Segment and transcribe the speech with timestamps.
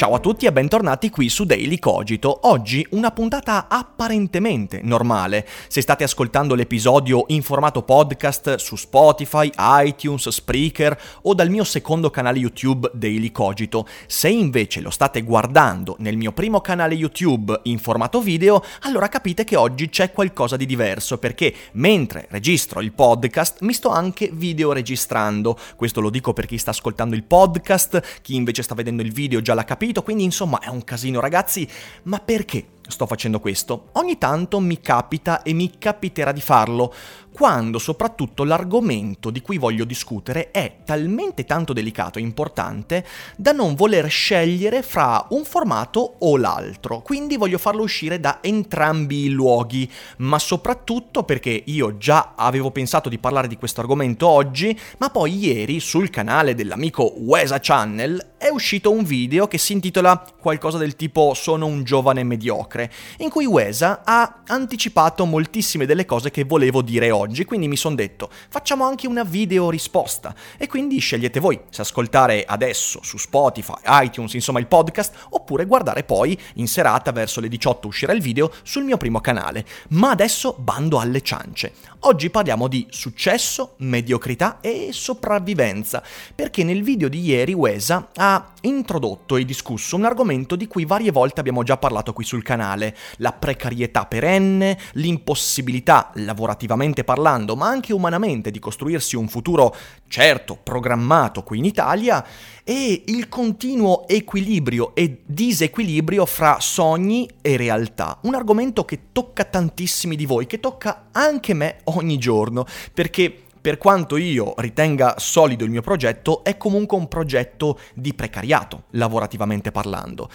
[0.00, 2.48] Ciao a tutti e bentornati qui su Daily Cogito.
[2.48, 5.46] Oggi una puntata apparentemente normale.
[5.68, 12.08] Se state ascoltando l'episodio in formato podcast su Spotify, iTunes, Spreaker o dal mio secondo
[12.08, 13.86] canale YouTube Daily Cogito.
[14.06, 19.44] Se invece lo state guardando nel mio primo canale YouTube in formato video, allora capite
[19.44, 24.72] che oggi c'è qualcosa di diverso perché mentre registro il podcast mi sto anche video
[24.72, 25.58] registrando.
[25.76, 29.42] Questo lo dico per chi sta ascoltando il podcast, chi invece sta vedendo il video
[29.42, 30.02] già l'ha capito capito?
[30.02, 31.68] Quindi insomma è un casino ragazzi,
[32.04, 33.88] ma perché sto facendo questo?
[33.92, 36.92] Ogni tanto mi capita e mi capiterà di farlo
[37.32, 43.06] quando soprattutto l'argomento di cui voglio discutere è talmente tanto delicato e importante
[43.36, 47.00] da non voler scegliere fra un formato o l'altro.
[47.00, 53.08] Quindi voglio farlo uscire da entrambi i luoghi, ma soprattutto perché io già avevo pensato
[53.08, 58.48] di parlare di questo argomento oggi, ma poi ieri sul canale dell'amico Wesa Channel è
[58.48, 63.44] uscito un video che si intitola qualcosa del tipo Sono un giovane mediocre, in cui
[63.44, 68.30] Wesa ha anticipato moltissime delle cose che volevo dire oggi oggi, quindi mi sono detto
[68.48, 74.34] facciamo anche una video risposta e quindi scegliete voi se ascoltare adesso su Spotify, iTunes,
[74.34, 78.84] insomma il podcast, oppure guardare poi in serata verso le 18 uscirà il video sul
[78.84, 79.64] mio primo canale.
[79.90, 81.72] Ma adesso bando alle ciance.
[82.00, 86.02] Oggi parliamo di successo, mediocrità e sopravvivenza,
[86.34, 91.10] perché nel video di ieri Wesa ha introdotto e discusso un argomento di cui varie
[91.10, 97.92] volte abbiamo già parlato qui sul canale, la precarietà perenne, l'impossibilità lavorativamente parlando, ma anche
[97.92, 99.74] umanamente di costruirsi un futuro
[100.06, 102.24] certo programmato qui in Italia
[102.62, 108.16] e il continuo equilibrio e disequilibrio fra sogni e realtà.
[108.22, 113.78] Un argomento che tocca tantissimi di voi, che tocca anche me ogni giorno, perché per
[113.78, 120.30] quanto io ritenga solido il mio progetto, è comunque un progetto di precariato, lavorativamente parlando.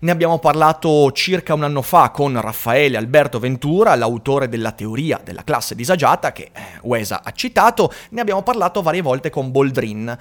[0.00, 5.44] Ne abbiamo parlato circa un anno fa con Raffaele Alberto Ventura, l'autore della teoria della
[5.44, 10.18] classe disagiata, che eh, Wesa ha citato, ne abbiamo parlato varie volte con Boldrin.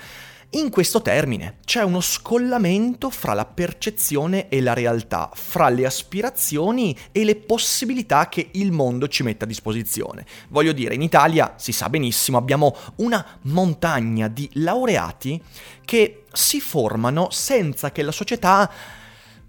[0.53, 6.97] In questo termine c'è uno scollamento fra la percezione e la realtà, fra le aspirazioni
[7.11, 10.25] e le possibilità che il mondo ci mette a disposizione.
[10.47, 15.39] Voglio dire, in Italia, si sa benissimo, abbiamo una montagna di laureati
[15.85, 18.71] che si formano senza che la società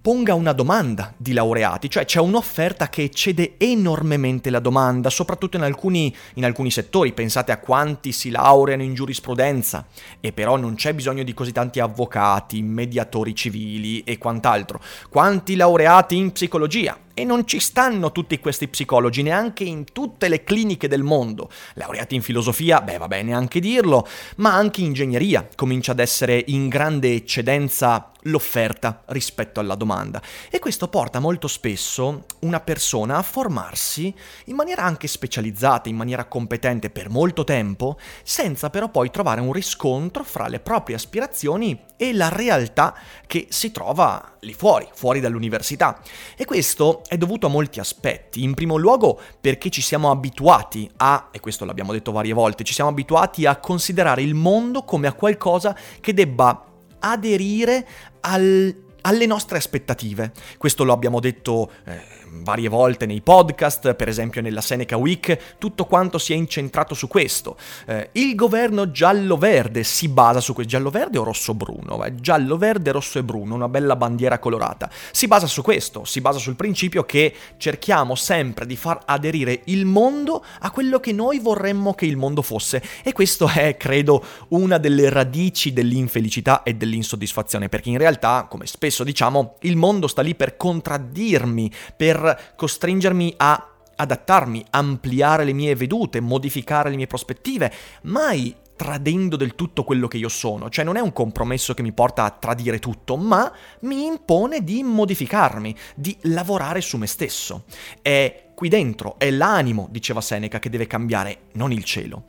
[0.02, 5.62] ponga una domanda di laureati, cioè c'è un'offerta che eccede enormemente la domanda, soprattutto in
[5.62, 9.86] alcuni, in alcuni, settori, pensate a quanti si laureano in giurisprudenza,
[10.18, 16.16] e però non c'è bisogno di così tanti avvocati, mediatori civili e quant'altro, quanti laureati
[16.16, 21.02] in psicologia, e non ci stanno tutti questi psicologi neanche in tutte le cliniche del
[21.02, 21.50] mondo.
[21.74, 27.12] Laureati in filosofia, beh vabbè neanche dirlo, ma anche ingegneria comincia ad essere in grande
[27.12, 30.20] eccedenza l'offerta rispetto alla domanda.
[30.50, 34.14] E questo porta molto spesso una persona a formarsi
[34.46, 39.52] in maniera anche specializzata, in maniera competente per molto tempo, senza però poi trovare un
[39.52, 46.00] riscontro fra le proprie aspirazioni e la realtà che si trova lì fuori, fuori dall'università.
[46.36, 48.44] E questo è dovuto a molti aspetti.
[48.44, 52.72] In primo luogo perché ci siamo abituati a, e questo l'abbiamo detto varie volte, ci
[52.72, 56.66] siamo abituati a considerare il mondo come a qualcosa che debba
[57.00, 57.84] aderire
[58.20, 60.32] al, alle nostre aspettative.
[60.58, 61.70] Questo lo abbiamo detto...
[61.84, 66.94] Eh, varie volte nei podcast, per esempio nella Seneca Week, tutto quanto si è incentrato
[66.94, 67.56] su questo.
[67.86, 72.04] Eh, il governo giallo-verde si basa su questo, giallo-verde o rosso-bruno?
[72.04, 74.90] Eh, giallo-verde, rosso e bruno, una bella bandiera colorata.
[75.10, 79.84] Si basa su questo, si basa sul principio che cerchiamo sempre di far aderire il
[79.84, 84.78] mondo a quello che noi vorremmo che il mondo fosse e questo è, credo, una
[84.78, 90.34] delle radici dell'infelicità e dell'insoddisfazione, perché in realtà, come spesso diciamo, il mondo sta lì
[90.34, 97.72] per contraddirmi, per costringermi a adattarmi, ampliare le mie vedute, modificare le mie prospettive,
[98.02, 101.92] mai tradendo del tutto quello che io sono, cioè non è un compromesso che mi
[101.92, 107.64] porta a tradire tutto, ma mi impone di modificarmi, di lavorare su me stesso.
[108.00, 112.24] È qui dentro, è l'animo, diceva Seneca, che deve cambiare, non il cielo.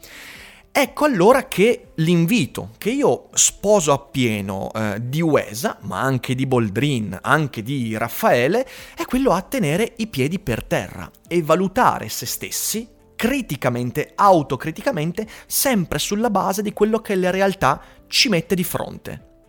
[0.73, 7.19] Ecco allora che l'invito che io sposo appieno eh, di Uesa, ma anche di Boldrin,
[7.21, 8.65] anche di Raffaele,
[8.95, 12.87] è quello a tenere i piedi per terra e valutare se stessi
[13.17, 19.43] criticamente, autocriticamente, sempre sulla base di quello che la realtà ci mette di fronte.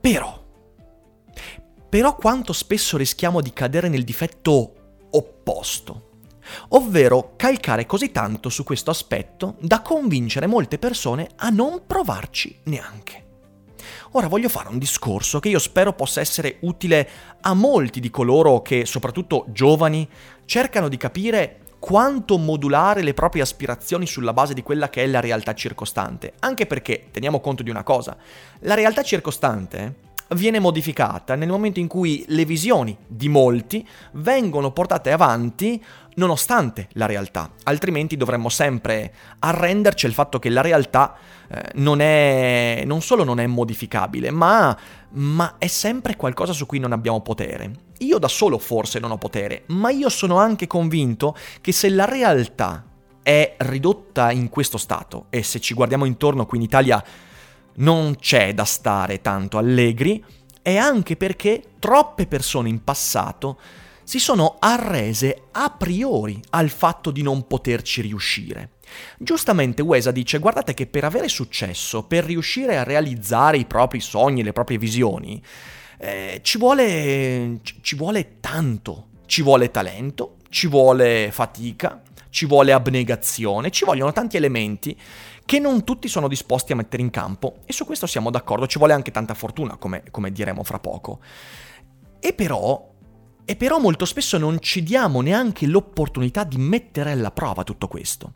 [0.00, 0.44] Però,
[1.90, 4.72] però quanto spesso rischiamo di cadere nel difetto
[5.10, 6.11] opposto
[6.68, 13.20] ovvero calcare così tanto su questo aspetto da convincere molte persone a non provarci neanche.
[14.12, 17.08] Ora voglio fare un discorso che io spero possa essere utile
[17.40, 20.06] a molti di coloro che, soprattutto giovani,
[20.44, 25.20] cercano di capire quanto modulare le proprie aspirazioni sulla base di quella che è la
[25.20, 26.34] realtà circostante.
[26.40, 28.16] Anche perché, teniamo conto di una cosa,
[28.60, 35.10] la realtà circostante viene modificata nel momento in cui le visioni di molti vengono portate
[35.10, 35.82] avanti
[36.14, 41.14] nonostante la realtà, altrimenti dovremmo sempre arrenderci al fatto che la realtà
[41.48, 44.76] eh, non è non solo non è modificabile, ma,
[45.10, 47.70] ma è sempre qualcosa su cui non abbiamo potere.
[47.98, 52.04] Io da solo forse non ho potere, ma io sono anche convinto che se la
[52.04, 52.84] realtà
[53.22, 57.02] è ridotta in questo stato e se ci guardiamo intorno qui in Italia
[57.76, 60.22] non c'è da stare tanto allegri,
[60.62, 63.58] è anche perché troppe persone in passato
[64.04, 68.72] si sono arrese a priori al fatto di non poterci riuscire.
[69.18, 74.42] Giustamente Wesa dice guardate che per avere successo, per riuscire a realizzare i propri sogni,
[74.42, 75.42] le proprie visioni,
[75.98, 83.70] eh, ci, vuole, ci vuole tanto, ci vuole talento, ci vuole fatica, ci vuole abnegazione,
[83.70, 84.98] ci vogliono tanti elementi
[85.44, 88.78] che non tutti sono disposti a mettere in campo e su questo siamo d'accordo, ci
[88.78, 91.20] vuole anche tanta fortuna, come, come diremo fra poco.
[92.18, 92.88] E però
[93.44, 98.32] e però molto spesso non ci diamo neanche l'opportunità di mettere alla prova tutto questo.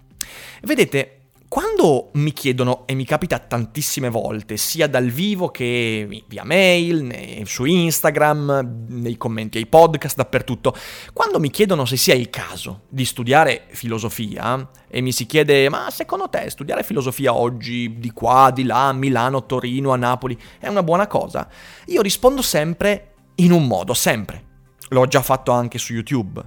[0.62, 1.15] Vedete,
[1.48, 7.64] quando mi chiedono, e mi capita tantissime volte, sia dal vivo che via mail, su
[7.64, 10.74] Instagram, nei commenti ai podcast, dappertutto,
[11.12, 15.88] quando mi chiedono se sia il caso di studiare filosofia, e mi si chiede, ma
[15.90, 20.68] secondo te studiare filosofia oggi, di qua, di là, a Milano, Torino, a Napoli, è
[20.68, 21.48] una buona cosa?
[21.86, 24.44] Io rispondo sempre in un modo, sempre.
[24.88, 26.42] L'ho già fatto anche su YouTube.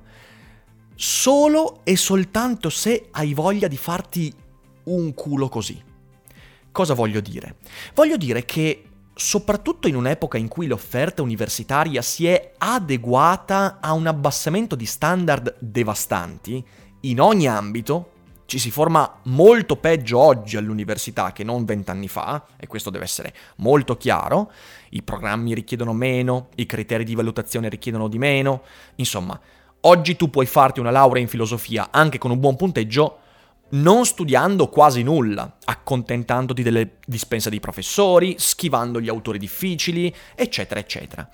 [0.96, 4.34] Solo e soltanto se hai voglia di farti
[4.94, 5.82] un culo così.
[6.72, 7.56] Cosa voglio dire?
[7.94, 8.84] Voglio dire che
[9.14, 15.56] soprattutto in un'epoca in cui l'offerta universitaria si è adeguata a un abbassamento di standard
[15.60, 16.64] devastanti,
[17.02, 18.12] in ogni ambito,
[18.46, 23.34] ci si forma molto peggio oggi all'università che non vent'anni fa, e questo deve essere
[23.58, 24.52] molto chiaro,
[24.92, 28.64] i programmi richiedono meno, i criteri di valutazione richiedono di meno,
[28.96, 29.40] insomma,
[29.82, 33.19] oggi tu puoi farti una laurea in filosofia anche con un buon punteggio
[33.72, 41.30] non studiando quasi nulla, accontentandoti delle dispense dei professori, schivando gli autori difficili, eccetera, eccetera.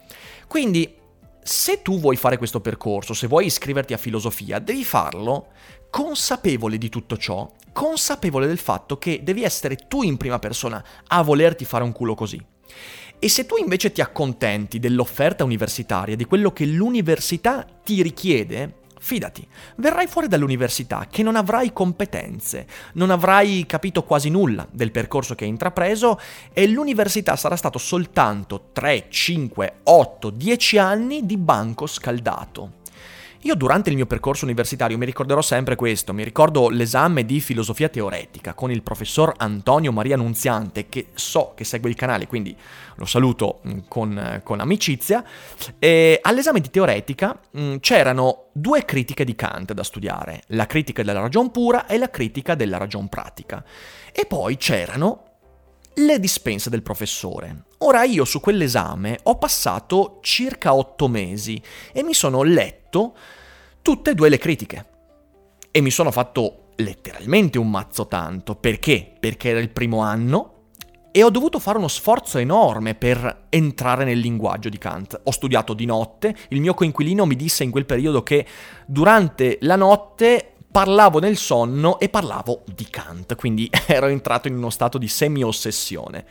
[0.48, 0.96] Quindi,
[1.42, 5.48] se tu vuoi fare questo percorso, se vuoi iscriverti a filosofia, devi farlo
[5.90, 11.22] consapevole di tutto ciò, consapevole del fatto che devi essere tu in prima persona a
[11.22, 12.44] volerti fare un culo così.
[13.18, 19.48] E se tu invece ti accontenti dell'offerta universitaria, di quello che l'università ti richiede, Fidati,
[19.76, 25.44] verrai fuori dall'università che non avrai competenze, non avrai capito quasi nulla del percorso che
[25.44, 26.20] hai intrapreso
[26.52, 32.84] e l'università sarà stato soltanto 3, 5, 8, 10 anni di banco scaldato.
[33.46, 37.90] Io durante il mio percorso universitario mi ricorderò sempre questo, mi ricordo l'esame di filosofia
[37.90, 42.58] teoretica con il professor Antonio Maria Nunziante, che so che segue il canale, quindi
[42.96, 45.24] lo saluto mm, con, con amicizia,
[45.78, 51.04] e all'esame di teoretica mh, mm, c'erano due critiche di Kant da studiare, la critica
[51.04, 53.64] della ragion pura e la critica della ragion pratica.
[54.12, 55.35] E poi c'erano
[55.96, 57.66] le dispense del professore.
[57.80, 61.62] Ora io su quell'esame ho passato circa otto mesi
[61.94, 63.16] e mi sono letto
[63.82, 64.86] tutte e due le critiche.
[65.72, 68.56] E mi sono fatto letteralmente un mazzo tanto.
[68.56, 69.14] Perché?
[69.20, 70.54] Perché era il primo anno
[71.12, 75.22] e ho dovuto fare uno sforzo enorme per entrare nel linguaggio di Kant.
[75.24, 78.46] Ho studiato di notte, il mio coinquilino mi disse in quel periodo che
[78.86, 84.70] durante la notte parlavo nel sonno e parlavo di Kant, quindi ero entrato in uno
[84.70, 86.26] stato di semi-ossessione.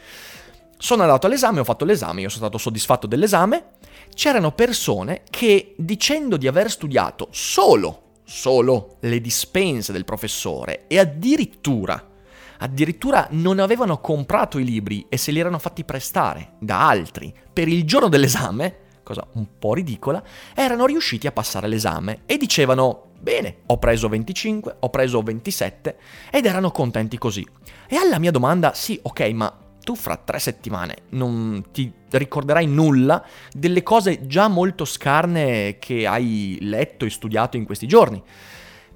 [0.76, 3.68] Sono andato all'esame, ho fatto l'esame, io sono stato soddisfatto dell'esame.
[4.12, 12.10] C'erano persone che, dicendo di aver studiato solo, solo le dispense del professore e addirittura
[12.58, 17.66] addirittura non avevano comprato i libri e se li erano fatti prestare da altri per
[17.66, 20.22] il giorno dell'esame, cosa un po' ridicola,
[20.54, 25.96] erano riusciti a passare l'esame e dicevano Bene, ho preso 25, ho preso 27
[26.30, 27.46] ed erano contenti così.
[27.88, 33.24] E alla mia domanda, sì, ok, ma tu fra tre settimane non ti ricorderai nulla
[33.52, 38.20] delle cose già molto scarne che hai letto e studiato in questi giorni.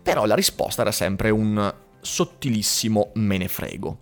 [0.03, 3.99] Però la risposta era sempre un sottilissimo me ne frego.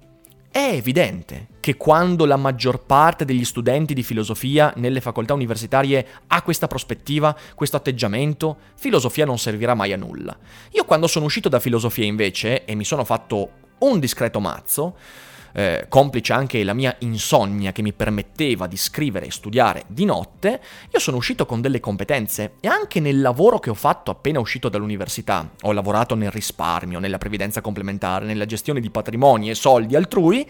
[0.50, 6.40] È evidente che quando la maggior parte degli studenti di filosofia nelle facoltà universitarie ha
[6.42, 10.38] questa prospettiva, questo atteggiamento, filosofia non servirà mai a nulla.
[10.70, 14.96] Io quando sono uscito da filosofia invece e mi sono fatto un discreto mazzo,
[15.54, 20.60] eh, complice anche la mia insonnia che mi permetteva di scrivere e studiare di notte,
[20.88, 24.68] io sono uscito con delle competenze e anche nel lavoro che ho fatto appena uscito
[24.68, 25.50] dall'università.
[25.62, 30.48] Ho lavorato nel risparmio, nella previdenza complementare, nella gestione di patrimoni e soldi altrui,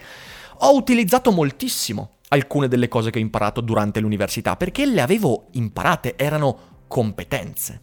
[0.59, 6.15] ho utilizzato moltissimo alcune delle cose che ho imparato durante l'università perché le avevo imparate,
[6.17, 7.81] erano competenze.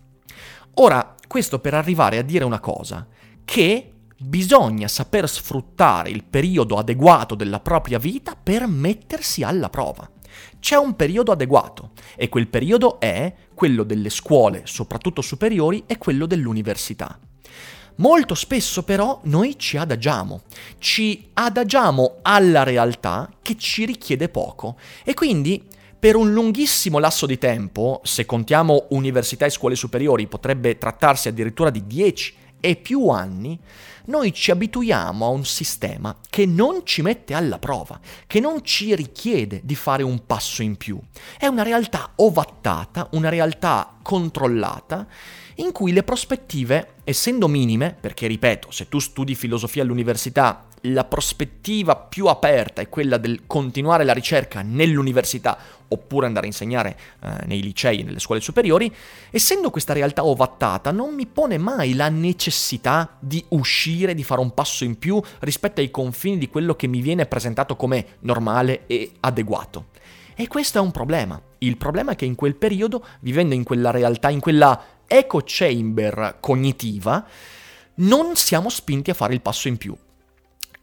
[0.75, 3.07] Ora, questo per arrivare a dire una cosa,
[3.45, 10.09] che bisogna saper sfruttare il periodo adeguato della propria vita per mettersi alla prova.
[10.59, 16.27] C'è un periodo adeguato e quel periodo è quello delle scuole, soprattutto superiori, e quello
[16.27, 17.19] dell'università.
[17.97, 20.43] Molto spesso però noi ci adagiamo,
[20.79, 25.63] ci adagiamo alla realtà che ci richiede poco e quindi
[25.97, 31.71] per un lunghissimo lasso di tempo, se contiamo università e scuole superiori, potrebbe trattarsi addirittura
[31.71, 33.59] di 10 e più anni,
[34.07, 38.95] noi ci abituiamo a un sistema che non ci mette alla prova, che non ci
[38.95, 40.99] richiede di fare un passo in più.
[41.39, 45.07] È una realtà ovattata, una realtà controllata,
[45.57, 51.97] in cui le prospettive, essendo minime, perché ripeto, se tu studi filosofia all'università la prospettiva
[51.97, 55.57] più aperta è quella del continuare la ricerca nell'università
[55.89, 58.93] oppure andare a insegnare eh, nei licei e nelle scuole superiori,
[59.31, 64.53] essendo questa realtà ovattata non mi pone mai la necessità di uscire, di fare un
[64.53, 69.13] passo in più rispetto ai confini di quello che mi viene presentato come normale e
[69.21, 69.87] adeguato.
[70.35, 71.41] E questo è un problema.
[71.59, 76.37] Il problema è che in quel periodo, vivendo in quella realtà, in quella echo chamber
[76.41, 77.27] cognitiva,
[77.97, 79.97] non siamo spinti a fare il passo in più.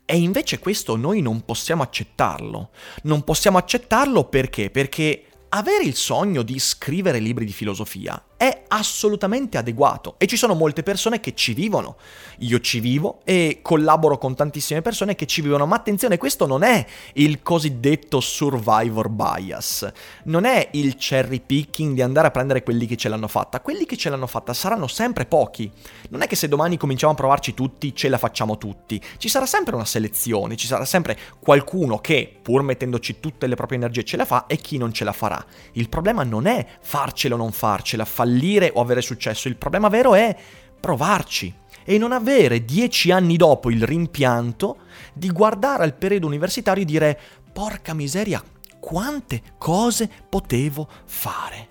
[0.05, 2.71] E invece questo noi non possiamo accettarlo.
[3.03, 4.69] Non possiamo accettarlo perché?
[4.69, 10.55] Perché avere il sogno di scrivere libri di filosofia è assolutamente adeguato e ci sono
[10.55, 11.97] molte persone che ci vivono.
[12.39, 16.63] Io ci vivo e collaboro con tantissime persone che ci vivono, ma attenzione, questo non
[16.63, 16.83] è
[17.13, 19.91] il cosiddetto survivor bias,
[20.23, 23.85] non è il cherry picking di andare a prendere quelli che ce l'hanno fatta, quelli
[23.85, 25.71] che ce l'hanno fatta saranno sempre pochi.
[26.09, 28.99] Non è che se domani cominciamo a provarci tutti, ce la facciamo tutti.
[29.17, 33.77] Ci sarà sempre una selezione, ci sarà sempre qualcuno che, pur mettendoci tutte le proprie
[33.77, 35.45] energie, ce la fa e chi non ce la farà.
[35.73, 39.89] Il problema non è farcela o non farcela, fallire fallire o avere successo, il problema
[39.89, 40.35] vero è
[40.79, 44.77] provarci e non avere dieci anni dopo il rimpianto
[45.13, 47.19] di guardare al periodo universitario e dire
[47.51, 48.41] porca miseria,
[48.79, 51.67] quante cose potevo fare.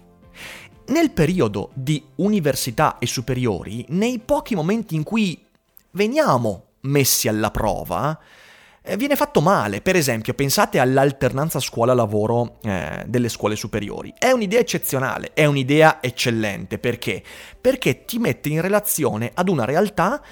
[0.88, 5.40] Nel periodo di università e superiori, nei pochi momenti in cui
[5.92, 8.18] veniamo messi alla prova,
[8.96, 9.80] viene fatto male.
[9.80, 14.12] Per esempio, pensate all'alternanza scuola-lavoro eh, delle scuole superiori.
[14.18, 16.78] È un'idea eccezionale, è un'idea eccellente.
[16.78, 17.22] Perché?
[17.60, 20.22] Perché ti mette in relazione ad una realtà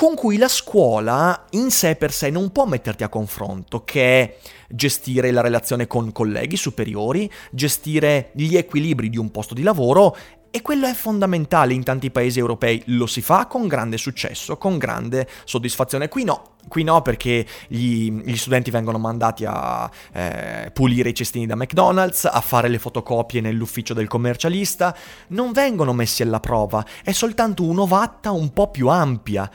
[0.00, 4.36] con cui la scuola in sé per sé non può metterti a confronto, che è
[4.66, 10.16] gestire la relazione con colleghi superiori, gestire gli equilibri di un posto di lavoro
[10.50, 14.78] e quello è fondamentale in tanti paesi europei, lo si fa con grande successo, con
[14.78, 16.08] grande soddisfazione.
[16.08, 21.46] Qui no, qui no perché gli, gli studenti vengono mandati a eh, pulire i cestini
[21.46, 24.96] da McDonald's, a fare le fotocopie nell'ufficio del commercialista,
[25.28, 29.48] non vengono messi alla prova, è soltanto un'ovatta un po' più ampia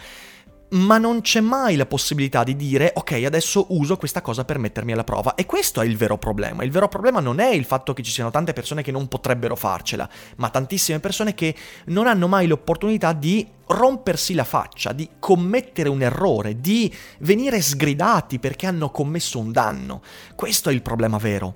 [0.69, 4.91] ma non c'è mai la possibilità di dire ok adesso uso questa cosa per mettermi
[4.91, 6.63] alla prova e questo è il vero problema.
[6.63, 9.55] Il vero problema non è il fatto che ci siano tante persone che non potrebbero
[9.55, 11.55] farcela, ma tantissime persone che
[11.85, 18.39] non hanno mai l'opportunità di rompersi la faccia, di commettere un errore, di venire sgridati
[18.39, 20.01] perché hanno commesso un danno.
[20.35, 21.55] Questo è il problema vero.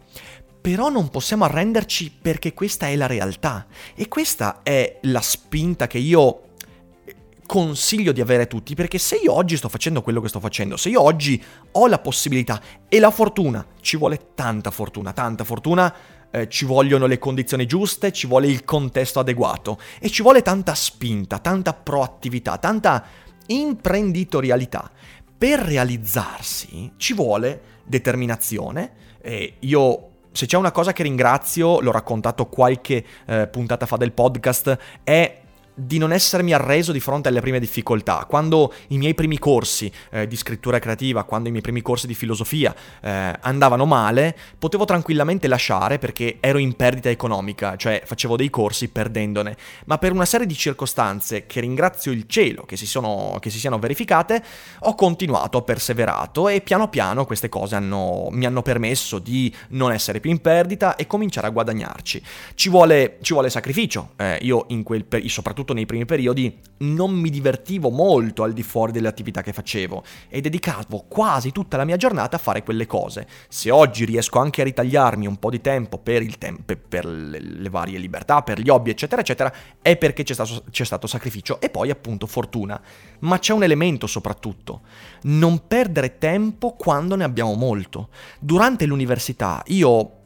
[0.62, 6.00] Però non possiamo arrenderci perché questa è la realtà e questa è la spinta che
[6.00, 6.49] io
[7.50, 10.90] consiglio di avere tutti, perché se io oggi sto facendo quello che sto facendo, se
[10.90, 15.96] io oggi ho la possibilità e la fortuna, ci vuole tanta fortuna, tanta fortuna,
[16.30, 20.76] eh, ci vogliono le condizioni giuste, ci vuole il contesto adeguato e ci vuole tanta
[20.76, 23.04] spinta, tanta proattività, tanta
[23.48, 24.92] imprenditorialità
[25.36, 28.92] per realizzarsi ci vuole determinazione.
[29.22, 34.12] E io se c'è una cosa che ringrazio, l'ho raccontato qualche eh, puntata fa del
[34.12, 35.42] podcast, è
[35.80, 38.26] di non essermi arreso di fronte alle prime difficoltà.
[38.28, 42.14] Quando i miei primi corsi eh, di scrittura creativa, quando i miei primi corsi di
[42.14, 48.50] filosofia eh, andavano male, potevo tranquillamente lasciare perché ero in perdita economica, cioè facevo dei
[48.50, 49.56] corsi perdendone.
[49.86, 53.60] Ma per una serie di circostanze che ringrazio il cielo che si, sono, che si
[53.60, 54.44] siano verificate,
[54.82, 59.92] ho continuato, ho perseverato e piano piano queste cose hanno, mi hanno permesso di non
[59.92, 62.22] essere più in perdita e cominciare a guadagnarci.
[62.56, 64.12] Ci vuole, ci vuole sacrificio.
[64.18, 68.54] Eh, io in quel per- soprattutto soprattutto nei primi periodi, non mi divertivo molto al
[68.54, 72.64] di fuori delle attività che facevo e dedicavo quasi tutta la mia giornata a fare
[72.64, 73.28] quelle cose.
[73.48, 78.00] Se oggi riesco anche a ritagliarmi un po' di tempo per, tempo, per le, varie
[78.00, 81.90] libertà, per gli hobby, eccetera, eccetera, è perché c'è stato, c'è stato sacrificio e poi
[81.90, 82.82] appunto fortuna.
[83.20, 84.82] Ma c'è un elemento soprattutto,
[85.24, 88.10] non perdere tempo quando ne abbiamo molto.
[88.40, 90.19] Durante l'università io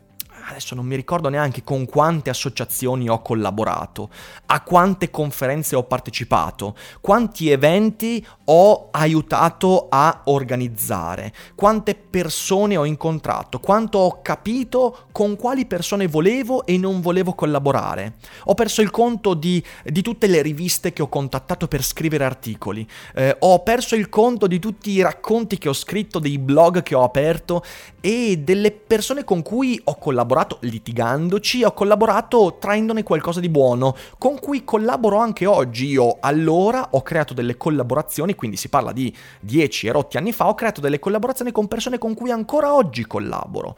[0.50, 4.10] adesso non mi ricordo neanche con quante associazioni ho collaborato,
[4.48, 13.60] a quante conferenze ho partecipato, quanti eventi ho aiutato a organizzare, quante persone ho incontrato,
[13.60, 18.16] quanto ho capito con quali persone volevo e non volevo collaborare.
[18.46, 22.88] Ho perso il conto di, di tutte le riviste che ho contattato per scrivere articoli,
[23.16, 26.96] eh, ho perso il conto di tutti i racconti che ho scritto, dei blog che
[26.96, 27.64] ho aperto
[28.02, 34.40] e delle persone con cui ho collaborato litigandoci, ho collaborato traendone qualcosa di buono, con
[34.40, 35.88] cui collaboro anche oggi.
[35.88, 40.56] Io allora ho creato delle collaborazioni, quindi si parla di 10 erotti anni fa, ho
[40.56, 43.78] creato delle collaborazioni con persone con cui ancora oggi collaboro.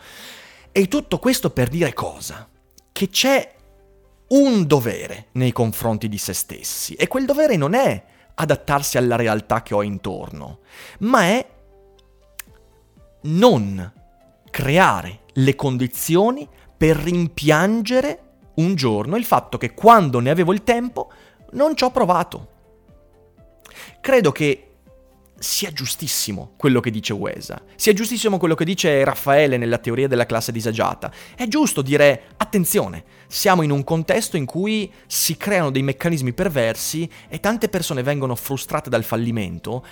[0.71, 2.47] E tutto questo per dire cosa?
[2.91, 3.53] Che c'è
[4.27, 8.03] un dovere nei confronti di se stessi e quel dovere non è
[8.35, 10.59] adattarsi alla realtà che ho intorno,
[10.99, 11.47] ma è
[13.21, 13.91] non
[14.55, 16.47] creare le condizioni
[16.77, 18.19] per rimpiangere
[18.55, 21.11] un giorno il fatto che quando ne avevo il tempo
[21.51, 22.47] non ci ho provato.
[23.99, 24.69] Credo che
[25.37, 30.25] sia giustissimo quello che dice Uesa, sia giustissimo quello che dice Raffaele nella teoria della
[30.25, 31.11] classe disagiata.
[31.35, 37.09] È giusto dire attenzione, siamo in un contesto in cui si creano dei meccanismi perversi
[37.27, 39.85] e tante persone vengono frustrate dal fallimento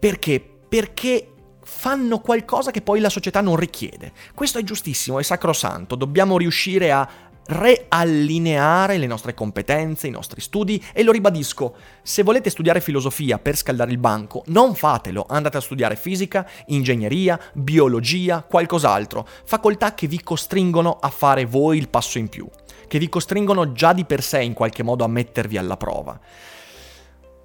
[0.00, 0.44] perché?
[0.68, 4.12] Perché fanno qualcosa che poi la società non richiede.
[4.34, 7.08] Questo è giustissimo, è sacrosanto, dobbiamo riuscire a
[7.50, 13.56] reallineare le nostre competenze, i nostri studi e lo ribadisco, se volete studiare filosofia per
[13.56, 20.22] scaldare il banco, non fatelo, andate a studiare fisica, ingegneria, biologia, qualcos'altro, facoltà che vi
[20.22, 22.48] costringono a fare voi il passo in più,
[22.86, 26.18] che vi costringono già di per sé in qualche modo a mettervi alla prova.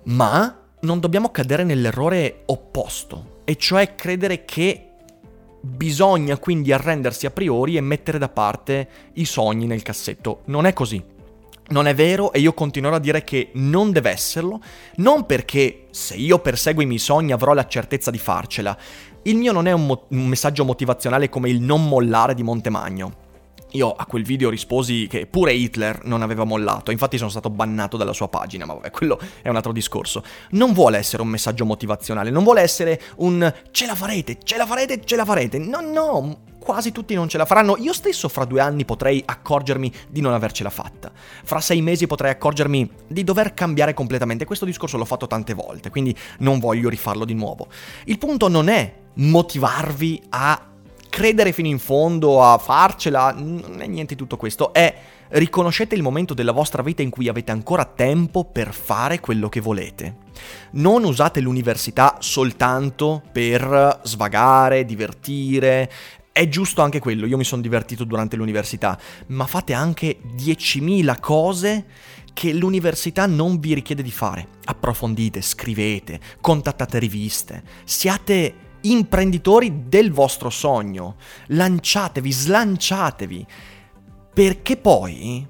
[0.03, 4.89] Ma non dobbiamo cadere nell'errore opposto, e cioè credere che
[5.61, 10.41] bisogna quindi arrendersi a priori e mettere da parte i sogni nel cassetto.
[10.45, 11.13] Non è così.
[11.67, 14.59] Non è vero e io continuerò a dire che non deve esserlo,
[14.97, 18.77] non perché se io perseguo i miei sogni avrò la certezza di farcela.
[19.23, 23.23] Il mio non è un, mo- un messaggio motivazionale come il non mollare di Montemagno.
[23.71, 27.97] Io a quel video risposi che pure Hitler non aveva mollato, infatti sono stato bannato
[27.97, 30.23] dalla sua pagina, ma vabbè, quello è un altro discorso.
[30.51, 34.65] Non vuole essere un messaggio motivazionale, non vuole essere un ce la farete, ce la
[34.65, 35.57] farete, ce la farete.
[35.57, 37.75] No, no, quasi tutti non ce la faranno.
[37.77, 41.11] Io stesso fra due anni potrei accorgermi di non avercela fatta.
[41.13, 44.45] Fra sei mesi potrei accorgermi di dover cambiare completamente.
[44.45, 47.67] Questo discorso l'ho fatto tante volte, quindi non voglio rifarlo di nuovo.
[48.05, 50.69] Il punto non è motivarvi a
[51.15, 54.93] credere fino in fondo, a farcela, non è niente di tutto questo, è
[55.29, 59.61] riconoscete il momento della vostra vita in cui avete ancora tempo per fare quello che
[59.61, 60.17] volete.
[60.71, 65.89] Non usate l'università soltanto per svagare, divertire,
[66.33, 71.85] è giusto anche quello, io mi sono divertito durante l'università, ma fate anche 10.000 cose
[72.33, 74.49] che l'università non vi richiede di fare.
[74.65, 81.15] Approfondite, scrivete, contattate riviste, siate imprenditori del vostro sogno.
[81.47, 83.45] Lanciatevi, slanciatevi,
[84.33, 85.47] perché poi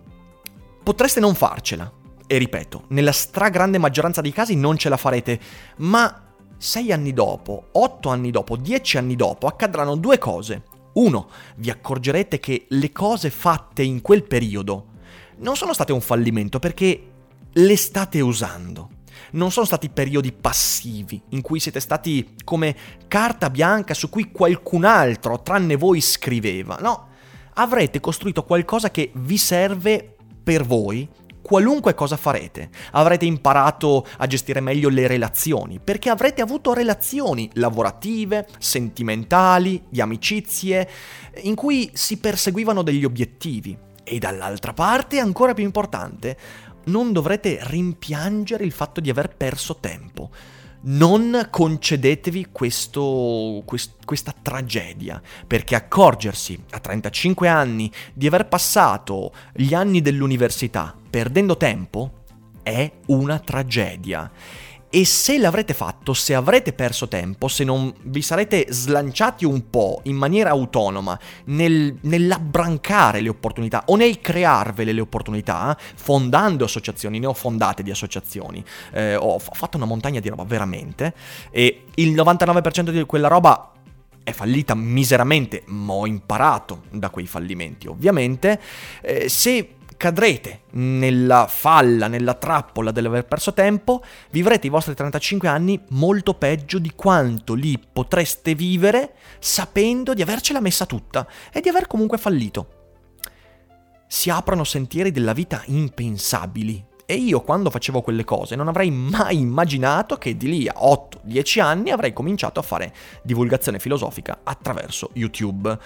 [0.83, 1.91] potreste non farcela.
[2.27, 5.39] E ripeto, nella stragrande maggioranza dei casi non ce la farete,
[5.77, 6.23] ma
[6.57, 10.63] sei anni dopo, otto anni dopo, dieci anni dopo accadranno due cose.
[10.93, 14.93] Uno, vi accorgerete che le cose fatte in quel periodo
[15.37, 17.11] non sono state un fallimento perché
[17.51, 18.89] le state usando
[19.31, 22.75] non sono stati periodi passivi in cui siete stati come
[23.07, 26.77] carta bianca su cui qualcun altro, tranne voi, scriveva.
[26.81, 27.09] No,
[27.53, 31.07] avrete costruito qualcosa che vi serve per voi
[31.45, 32.69] qualunque cosa farete.
[32.93, 40.89] Avrete imparato a gestire meglio le relazioni, perché avrete avuto relazioni lavorative, sentimentali, di amicizie,
[41.43, 43.77] in cui si perseguivano degli obiettivi.
[44.03, 46.37] E dall'altra parte, ancora più importante,
[46.85, 50.29] non dovrete rimpiangere il fatto di aver perso tempo
[50.87, 59.73] non concedetevi questo, quest, questa tragedia, perché accorgersi a 35 anni di aver passato gli
[59.73, 62.23] anni dell'università perdendo tempo
[62.61, 64.29] è una tragedia.
[64.95, 69.99] E se l'avrete fatto, se avrete perso tempo, se non vi sarete slanciati un po'
[70.03, 77.25] in maniera autonoma nel, nell'abbrancare le opportunità o nel crearvele le opportunità, fondando associazioni, ne
[77.25, 81.13] ho fondate di associazioni, eh, ho fatto una montagna di roba veramente,
[81.51, 83.73] e il 99% di quella roba
[84.23, 88.61] è fallita miseramente, ma ho imparato da quei fallimenti, ovviamente.
[89.01, 95.81] Eh, se cadrete nella falla, nella trappola dell'aver perso tempo, vivrete i vostri 35 anni
[95.89, 101.87] molto peggio di quanto li potreste vivere sapendo di avercela messa tutta e di aver
[101.87, 102.67] comunque fallito.
[104.07, 106.93] Si aprono sentieri della vita impensabili.
[107.07, 111.61] E io quando facevo quelle cose non avrei mai immaginato che di lì a 8-10
[111.61, 115.77] anni avrei cominciato a fare divulgazione filosofica attraverso YouTube.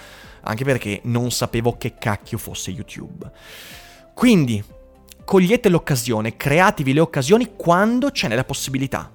[0.41, 3.29] Anche perché non sapevo che cacchio fosse YouTube.
[4.19, 4.61] Quindi
[5.23, 9.09] cogliete l'occasione, createvi le occasioni quando ce n'è la possibilità.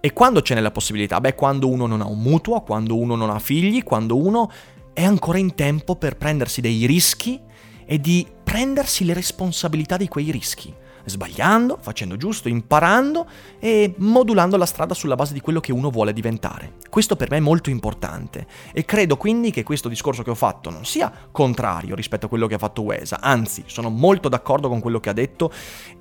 [0.00, 1.20] E quando ce n'è la possibilità?
[1.20, 4.50] Beh, quando uno non ha un mutuo, quando uno non ha figli, quando uno
[4.92, 7.40] è ancora in tempo per prendersi dei rischi
[7.86, 13.26] e di prendersi le responsabilità di quei rischi sbagliando, facendo giusto, imparando
[13.58, 16.74] e modulando la strada sulla base di quello che uno vuole diventare.
[16.88, 20.70] Questo per me è molto importante e credo quindi che questo discorso che ho fatto
[20.70, 24.80] non sia contrario rispetto a quello che ha fatto Wesa, anzi sono molto d'accordo con
[24.80, 25.50] quello che ha detto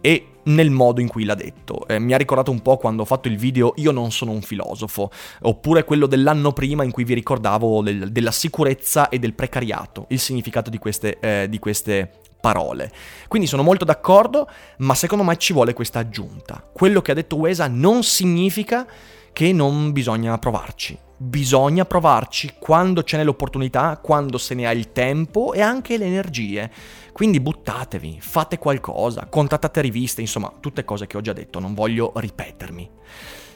[0.02, 1.88] e nel modo in cui l'ha detto.
[1.88, 4.42] Eh, mi ha ricordato un po' quando ho fatto il video Io non sono un
[4.42, 5.10] filosofo,
[5.42, 10.20] oppure quello dell'anno prima in cui vi ricordavo del, della sicurezza e del precariato, il
[10.20, 12.92] significato di queste, eh, di queste parole.
[13.30, 16.62] Quindi sono molto d'accordo, ma secondo me ci vuole questa aggiunta.
[16.74, 18.86] Quello che ha detto Wesa non significa
[19.32, 21.00] che non bisogna provarci.
[21.16, 26.04] Bisogna provarci quando ce n'è l'opportunità, quando se ne ha il tempo e anche le
[26.04, 26.70] energie.
[27.14, 32.12] Quindi buttatevi, fate qualcosa, contattate riviste, insomma, tutte cose che ho già detto, non voglio
[32.14, 32.90] ripetermi.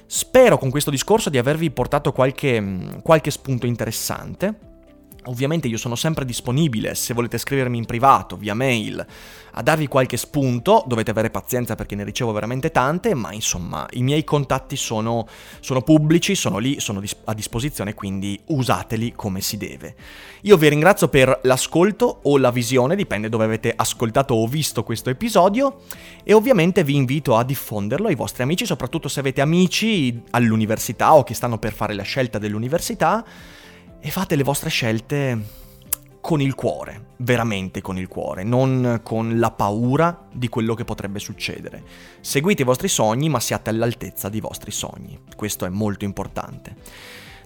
[0.06, 4.67] Spero con questo discorso di avervi portato qualche, qualche spunto interessante.
[5.28, 9.06] Ovviamente io sono sempre disponibile, se volete scrivermi in privato, via mail,
[9.52, 14.04] a darvi qualche spunto, dovete avere pazienza perché ne ricevo veramente tante, ma insomma i
[14.04, 15.28] miei contatti sono,
[15.60, 19.96] sono pubblici, sono lì, sono a disposizione, quindi usateli come si deve.
[20.42, 25.10] Io vi ringrazio per l'ascolto o la visione, dipende dove avete ascoltato o visto questo
[25.10, 25.82] episodio,
[26.24, 31.24] e ovviamente vi invito a diffonderlo ai vostri amici, soprattutto se avete amici all'università o
[31.24, 33.26] che stanno per fare la scelta dell'università
[34.00, 35.66] e fate le vostre scelte
[36.20, 41.20] con il cuore, veramente con il cuore, non con la paura di quello che potrebbe
[41.20, 41.84] succedere.
[42.20, 45.18] Seguite i vostri sogni, ma siate all'altezza dei vostri sogni.
[45.36, 46.76] Questo è molto importante.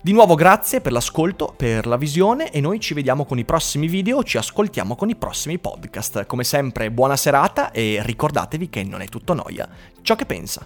[0.02, 3.88] Di nuovo grazie per l'ascolto, per la visione e noi ci vediamo con i prossimi
[3.88, 6.26] video, ci ascoltiamo con i prossimi podcast.
[6.26, 9.70] Come sempre buona serata e ricordatevi che non è tutto noia
[10.02, 10.66] ciò che pensa.